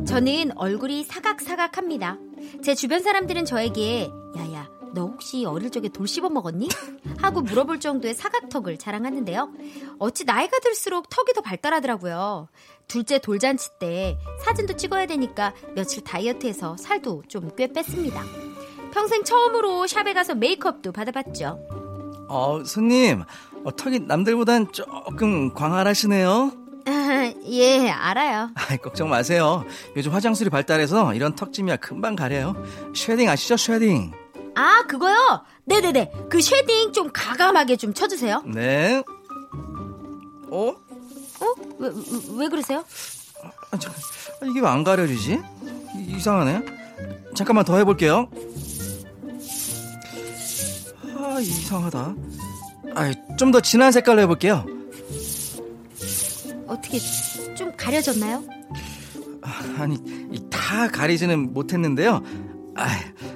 [0.05, 2.19] 저는 얼굴이 사각사각합니다.
[2.63, 4.52] 제 주변 사람들은 저에게 야야
[4.95, 6.69] 너 혹시 어릴 적에 돌 씹어 먹었니?
[7.19, 9.51] 하고 물어볼 정도의 사각턱을 자랑하는데요.
[9.99, 12.49] 어찌 나이가 들수록 턱이 더 발달하더라고요.
[12.89, 18.23] 둘째 돌잔치 때 사진도 찍어야 되니까 며칠 다이어트해서 살도 좀 꽤 뺐습니다.
[18.93, 21.59] 평생 처음으로 샵에 가서 메이크업도 받아봤죠.
[22.29, 23.23] 어, 손님,
[23.65, 26.53] 어, 턱이 남들보단 조금 광활하시네요.
[26.87, 28.51] 아, 예, 알아요.
[28.55, 29.65] 아이, 걱정 마세요.
[29.97, 32.55] 요즘 화장술이 발달해서 이런 턱쯤이야 금방 가려요.
[32.95, 34.13] shading 아시죠, shading?
[34.55, 35.45] 아, 그거요?
[35.65, 36.13] 네네네.
[36.29, 38.43] 그 shading 좀 과감하게 좀 쳐주세요.
[38.47, 39.03] 네.
[40.51, 40.69] 어?
[40.69, 40.75] 어?
[41.79, 41.95] 왜, 왜,
[42.37, 42.85] 왜 그러세요?
[43.71, 45.41] 아, 저, 아, 이게 왜 안 가려지지?
[45.97, 46.63] 이- 이상하네.
[47.35, 48.29] 잠깐만 더 해볼게요.
[51.17, 52.15] 아, 이상하다.
[52.95, 54.67] 아, 좀 더 진한 색깔로 해볼게요.
[56.67, 56.99] 어떻게
[57.55, 58.45] 좀 가려졌나요?
[59.79, 59.97] 아니,
[60.33, 62.23] 이다 가리지는 못했는데요.
[62.77, 62.87] 아,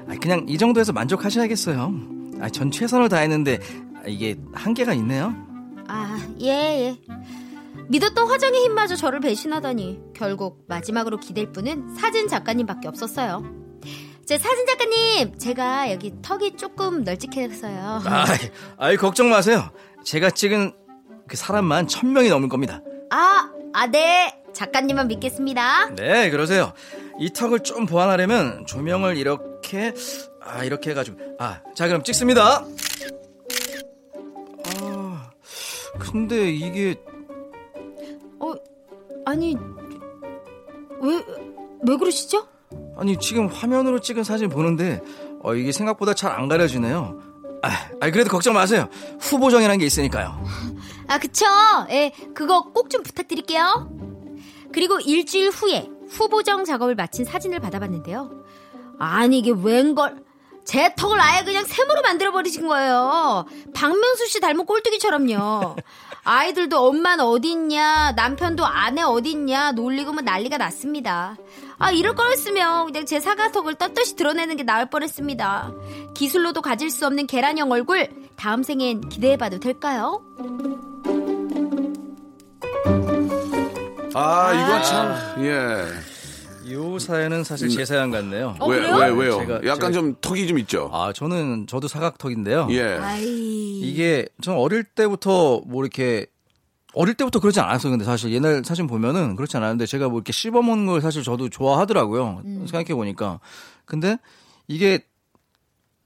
[0.08, 1.92] 아, 그냥 이 정도에서 만족하셔야겠어요.
[2.40, 3.58] 아, 전 최선을 다했는데
[3.96, 5.34] 아, 이게 한계가 있네요.
[5.88, 7.00] 아, 예, 예.
[7.88, 13.44] 믿었던 화장의 힘마저 저를 배신하다니 결국 마지막으로 기댈 분은 사진 작가님밖에 없었어요.
[14.24, 18.02] 제 사진 작가님, 제가 여기 턱이 조금 널찍해서요.
[18.04, 18.38] 아이,
[18.76, 19.70] 아이 걱정 마세요.
[20.02, 20.72] 제가 찍은
[21.28, 22.80] 그 사람만 천 명이 넘을 겁니다.
[23.10, 24.42] 아, 아, 네.
[24.52, 25.90] 작가님만 믿겠습니다.
[25.96, 26.72] 네, 그러세요.
[27.18, 29.92] 이 턱을 좀 보완하려면 조명을 이렇게
[30.42, 32.64] 아 이렇게 해가지고 아 자 그럼 찍습니다.
[34.80, 35.30] 아
[35.98, 36.96] 근데 이게
[38.38, 38.52] 어,
[39.24, 39.56] 아니,
[41.00, 41.24] 왜,
[41.86, 42.46] 왜 그러시죠?
[42.96, 45.00] 아니 지금 화면으로 찍은 사진 보는데
[45.42, 47.18] 어 이게 생각보다 잘 안 가려지네요.
[47.62, 47.68] 아,
[48.00, 48.88] 아니, 그래도 걱정 마세요.
[49.20, 50.44] 후보정이라는 게 있으니까요.
[51.08, 51.46] 아, 그쵸.
[51.90, 53.90] 예, 그거 꼭 좀 부탁드릴게요.
[54.72, 58.30] 그리고 일주일 후에 후보정 작업을 마친 사진을 받아봤는데요.
[58.98, 60.24] 아니, 이게 웬걸.
[60.64, 63.46] 제 턱을 아예 그냥 샘으로 만들어 버리신 거예요.
[63.72, 65.76] 박명수 씨 닮은 꼴뚜기처럼요.
[66.24, 71.36] 아이들도 엄마는 어딨냐, 남편도 아내 어딨냐, 놀리고 뭐 난리가 났습니다.
[71.78, 75.72] 아, 이럴 거였으면 그냥 제 사과턱을 떳떳이 드러내는 게 나을 뻔했습니다.
[76.14, 80.24] 기술로도 가질 수 없는 계란형 얼굴, 다음 생엔 기대해봐도 될까요?
[84.18, 85.86] 아, 이거 참, 예.
[86.64, 88.56] 이 사연은 사실 제 사연 같네요.
[88.58, 88.96] 어, 왜, 그래요?
[88.96, 89.38] 왜, 왜요?
[89.40, 90.90] 제가- 약간 제가- 좀 턱이 좀 있죠?
[90.92, 92.68] 아, 저는 저도 사각턱인데요.
[92.70, 92.82] 예.
[92.94, 93.24] 아이.
[93.80, 96.26] 이게 전 어릴 때부터 뭐 이렇게
[96.94, 97.90] 어릴 때부터 그러지 않았어요.
[97.90, 102.40] 근데 사실 옛날 사진 보면은 그렇지 않았는데 제가 뭐 이렇게 씹어먹는 걸 사실 저도 좋아하더라고요.
[102.44, 103.38] 생각해 보니까.
[103.84, 104.16] 근데
[104.66, 105.00] 이게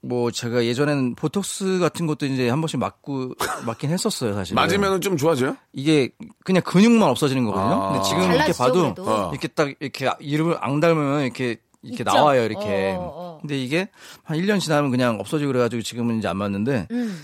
[0.03, 3.35] 뭐 제가 예전에는 보톡스 같은 것도 이제 한 번씩 맞고
[3.65, 4.55] 맞긴 했었어요, 사실.
[4.55, 5.55] 맞으면 좀 좋아져요?
[5.73, 6.09] 이게
[6.43, 7.83] 그냥 근육만 없어지는 거거든요.
[7.83, 7.91] 아.
[7.91, 9.03] 근데 지금 이렇게 봐도 그래도.
[9.07, 9.29] 어.
[9.31, 12.03] 이렇게 딱 이렇게 이름을 앙달면 이렇게 이렇게 있죠?
[12.03, 12.95] 나와요, 이렇게.
[12.97, 13.37] 어, 어.
[13.41, 13.89] 근데 이게
[14.23, 17.23] 한 1년 지나면 그냥 없어지고 그래가지고 지금은 이제 안 맞는데 음.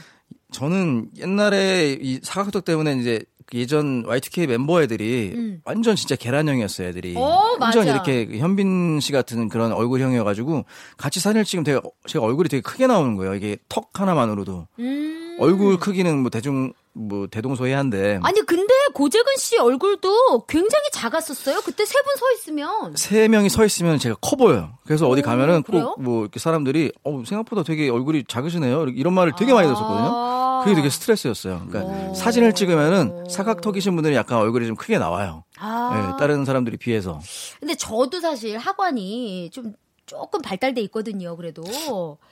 [0.51, 5.61] 저는 옛날에 이 사각턱 때문에 이제 그 예전 Y2K 멤버 애들이 음.
[5.63, 7.13] 완전 진짜 계란형이었어요, 애들이.
[7.15, 7.91] 어, 완전 맞아.
[7.93, 10.65] 이렇게 현빈 씨 같은 그런 얼굴형이어가지고
[10.97, 13.35] 같이 사진을 찍으면 되게 제가 얼굴이 되게 크게 나오는 거예요.
[13.35, 14.67] 이게 턱 하나만으로도.
[14.79, 15.37] 음.
[15.39, 21.61] 얼굴 크기는 뭐 대중 뭐 대동소이한데 아니 근데 고재근 씨 얼굴도 굉장히 작았었어요.
[21.63, 22.95] 그때 세 분 서 있으면.
[22.95, 24.71] 세 명이 서 있으면 제가 커 보여요.
[24.83, 25.61] 그래서 어디 가면은?
[25.61, 28.87] 꼭 뭐 이렇게 사람들이 어 생각보다 되게 얼굴이 작으시네요.
[28.95, 30.09] 이런 말을 되게 많이 들었었거든요.
[30.11, 30.36] 아.
[30.67, 31.65] 그게 되게 스트레스였어요.
[31.67, 32.13] 그러니까 오.
[32.13, 35.43] 사진을 찍으면은 사각턱이신 분들이 약간 얼굴이 좀 크게 나와요.
[35.57, 36.13] 아.
[36.15, 37.19] 예, 다른 사람들이 비해서.
[37.59, 39.73] 근데 저도 사실 학원이 좀
[40.05, 41.35] 조금 발달돼 있거든요.
[41.35, 41.63] 그래도.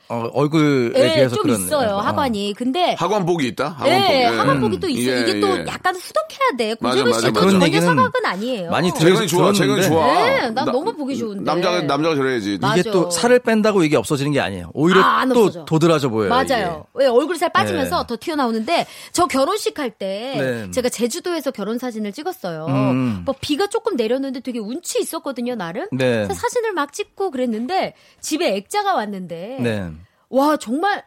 [0.08, 1.96] 어, 얼굴에 예, 비해서 좀 그런 있어요.
[1.96, 2.00] 어.
[2.00, 2.54] 학원이.
[2.56, 3.78] 근데 학원복이 있다?
[3.86, 3.89] 예,
[4.22, 4.26] 예.
[4.26, 5.15] 학원복이 또 있어 요.
[5.15, 5.65] 예, 이게 또 예.
[5.68, 6.76] 약간 후덕해야 돼.
[6.80, 7.28] 맞아, 고재근 맞아.
[7.28, 8.70] 씨도 그런 전혀 얘기는 사각은 아니에요.
[8.70, 10.06] 많이 재근이 좋아, 재근이 좋아.
[10.06, 11.44] 네, 난 나- 너무 보기 좋은데.
[11.44, 12.60] 남자가, 남자가 저래야지.
[12.62, 12.76] 맞아.
[12.80, 14.70] 이게 또 살을 뺀다고 이게 없어지는 게 아니에요.
[14.76, 15.65] 오히려 아, 안 또 없어져.
[15.65, 16.30] 도드라져 보여요.
[16.30, 16.86] 맞아요.
[16.94, 18.08] 왜 얼굴 살 빠지면서 네.
[18.08, 20.72] 더 튀어나오는데 저 결혼식 할 때 네.
[20.72, 22.65] 제가 제주도에서 결혼 사진을 찍었어요.
[22.70, 23.22] 음.
[23.26, 25.88] 뭐 비가 조금 내렸는데 되게 운치 있었거든요, 나름.
[25.91, 26.24] 네.
[26.26, 29.89] 그래서 사진을 막 찍고 그랬는데 집에 액자가 왔는데 네.
[30.30, 31.06] 와 정말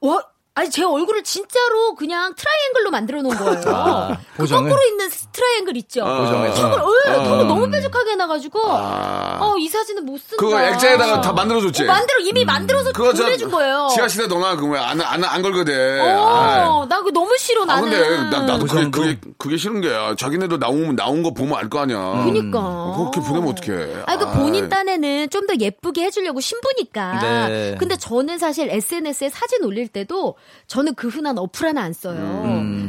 [0.00, 3.62] 와 아니 제 얼굴을 진짜로 그냥 트라이앵글로 만들어 놓은 거예요.
[3.74, 4.46] 아, 그?
[4.46, 6.04] 거꾸로 있는 트라이앵글 있죠.
[6.04, 6.62] 보정해서.
[6.70, 9.38] 그걸 어, 그거 너무 뾰족하게 해놔가지고 아.
[9.40, 10.36] 어이 사진은 못 쓴다.
[10.38, 11.82] 그거 액자에다가 다 만들어줬지?
[11.82, 13.88] 어, 만들어 이미 만들어서 그거 저 보내준 거예요.
[13.96, 14.54] 지하실에 넣어놔.
[14.54, 15.74] 그거 안, 안, 안 걸거든.
[16.00, 16.60] 아이.
[16.68, 17.90] 어, 나 그거 너무 싫어 아, 나는.
[17.90, 18.90] 근데 나, 나도 그 그게?
[18.90, 20.14] 그게, 그게 싫은 게야.
[20.14, 22.22] 자기네도 나오면, 나온 거 보면 알 거 아니야.
[22.24, 22.94] 그니까.
[22.96, 24.02] 그렇게 보내면 어떡해.
[24.06, 24.34] 아, 그 아이.
[24.34, 27.18] 본인 딴에는 좀 더 예쁘게 해주려고 신부니까.
[27.48, 27.76] 네.
[27.78, 32.18] 근데 저는 사실 SNS에 사진 올릴 때도 저는 그 흔한 어플 하나 안 써요.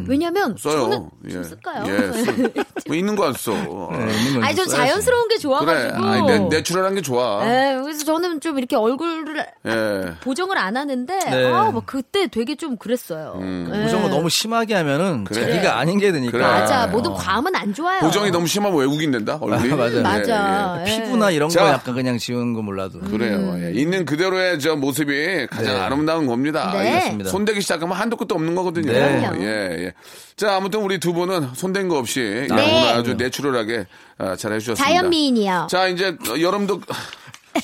[0.07, 0.81] 왜냐면 써요.
[0.89, 1.29] 저는 예.
[1.31, 1.83] 좀 쓸까요?
[1.87, 2.31] 예, 써.
[2.87, 3.51] 뭐 있는 거 안 써.
[3.53, 4.69] 네, 아니 좀 써야지.
[4.75, 5.41] 자연스러운 게 그래.
[5.41, 6.05] 좋아가지고.
[6.05, 7.43] 아니, 내, 내추럴한 게 좋아.
[7.45, 10.13] 예, 그래서 저는 좀 이렇게 얼굴을 예.
[10.21, 11.51] 보정을 안 하는데 네.
[11.51, 13.37] 아, 뭐 그때 되게 좀 그랬어요.
[13.41, 13.83] 예.
[13.83, 15.41] 보정을 너무 심하게 하면은 그래.
[15.41, 16.31] 자기가 아닌 게 되니까.
[16.31, 16.43] 그래.
[16.43, 16.83] 맞아.
[16.85, 16.87] 어.
[16.87, 17.99] 모든 과음은 안 좋아요.
[18.01, 19.71] 보정이 너무 심하면 외국인 된다, 얼굴이.
[19.73, 19.97] 아, 맞아요.
[19.97, 20.83] 예, 맞아.
[20.85, 20.91] 예.
[20.91, 21.03] 예.
[21.03, 21.61] 피부나 이런 자.
[21.63, 22.99] 거 약간 그냥 지운 거 몰라도.
[22.99, 23.37] 그래요.
[23.37, 23.61] 음.
[23.63, 23.79] 예.
[23.79, 25.79] 있는 그대로의 저 모습이 가장 네.
[25.81, 26.71] 아름다운 겁니다.
[26.73, 27.15] 네.
[27.19, 27.23] 예.
[27.25, 28.91] 손 대기 시작하면 한도 끝도 없는 거거든요.
[28.91, 29.29] 네.
[29.39, 29.93] 예, 예.
[30.35, 32.87] 자, 아무튼 우리 두 분은 손댄 거 없이 예, 네.
[32.87, 33.85] 오늘 아주 내추럴하게
[34.17, 34.83] 아, 잘 해주셨습니다.
[34.83, 35.67] 자연 미인이요.
[35.69, 36.81] 자, 이제 여름도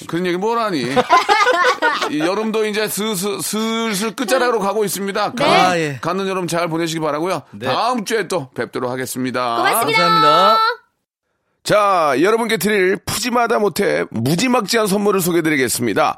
[0.08, 0.86] 그런 얘기 뭘 하니?
[2.12, 5.34] 이 여름도 이제 슬슬, 슬슬 끝자락으로 가고 있습니다.
[5.34, 5.44] 네.
[5.44, 5.98] 가, 아, 예.
[6.02, 7.41] 가는 여름 잘 보내시기 바라고요.
[7.52, 7.65] 네.
[7.67, 9.58] 다음 주에 또 뵙도록 하겠습니다.
[9.58, 10.00] 고맙습니다.
[10.00, 10.60] 감사합니다.
[11.63, 16.17] 자, 여러분께 드릴 푸짐하다 못해 무지막지한 선물을 소개드리겠습니다.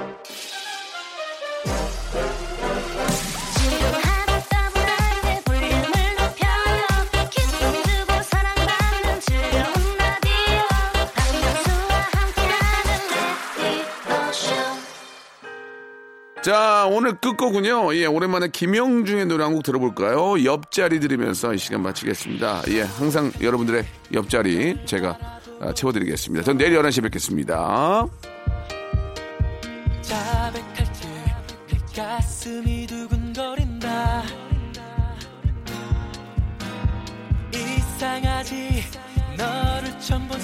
[16.43, 17.93] 자, 오늘 끝곡은요.
[17.95, 20.43] 예, 오랜만에 김영중의 노래 한 곡 들어볼까요?
[20.43, 22.63] 옆자리 들으면서 이 시간 마치겠습니다.
[22.69, 23.83] 예, 항상 여러분들의
[24.13, 25.17] 옆자리 제가
[25.59, 26.43] 아, 채워드리겠습니다.
[26.43, 28.07] 전 내일 11시에 뵙겠습니다.
[30.01, 31.35] 자백할 때내
[31.95, 34.23] 가슴이 두근거린다
[37.53, 38.83] 이상하지
[39.37, 40.39] 너를 처음 본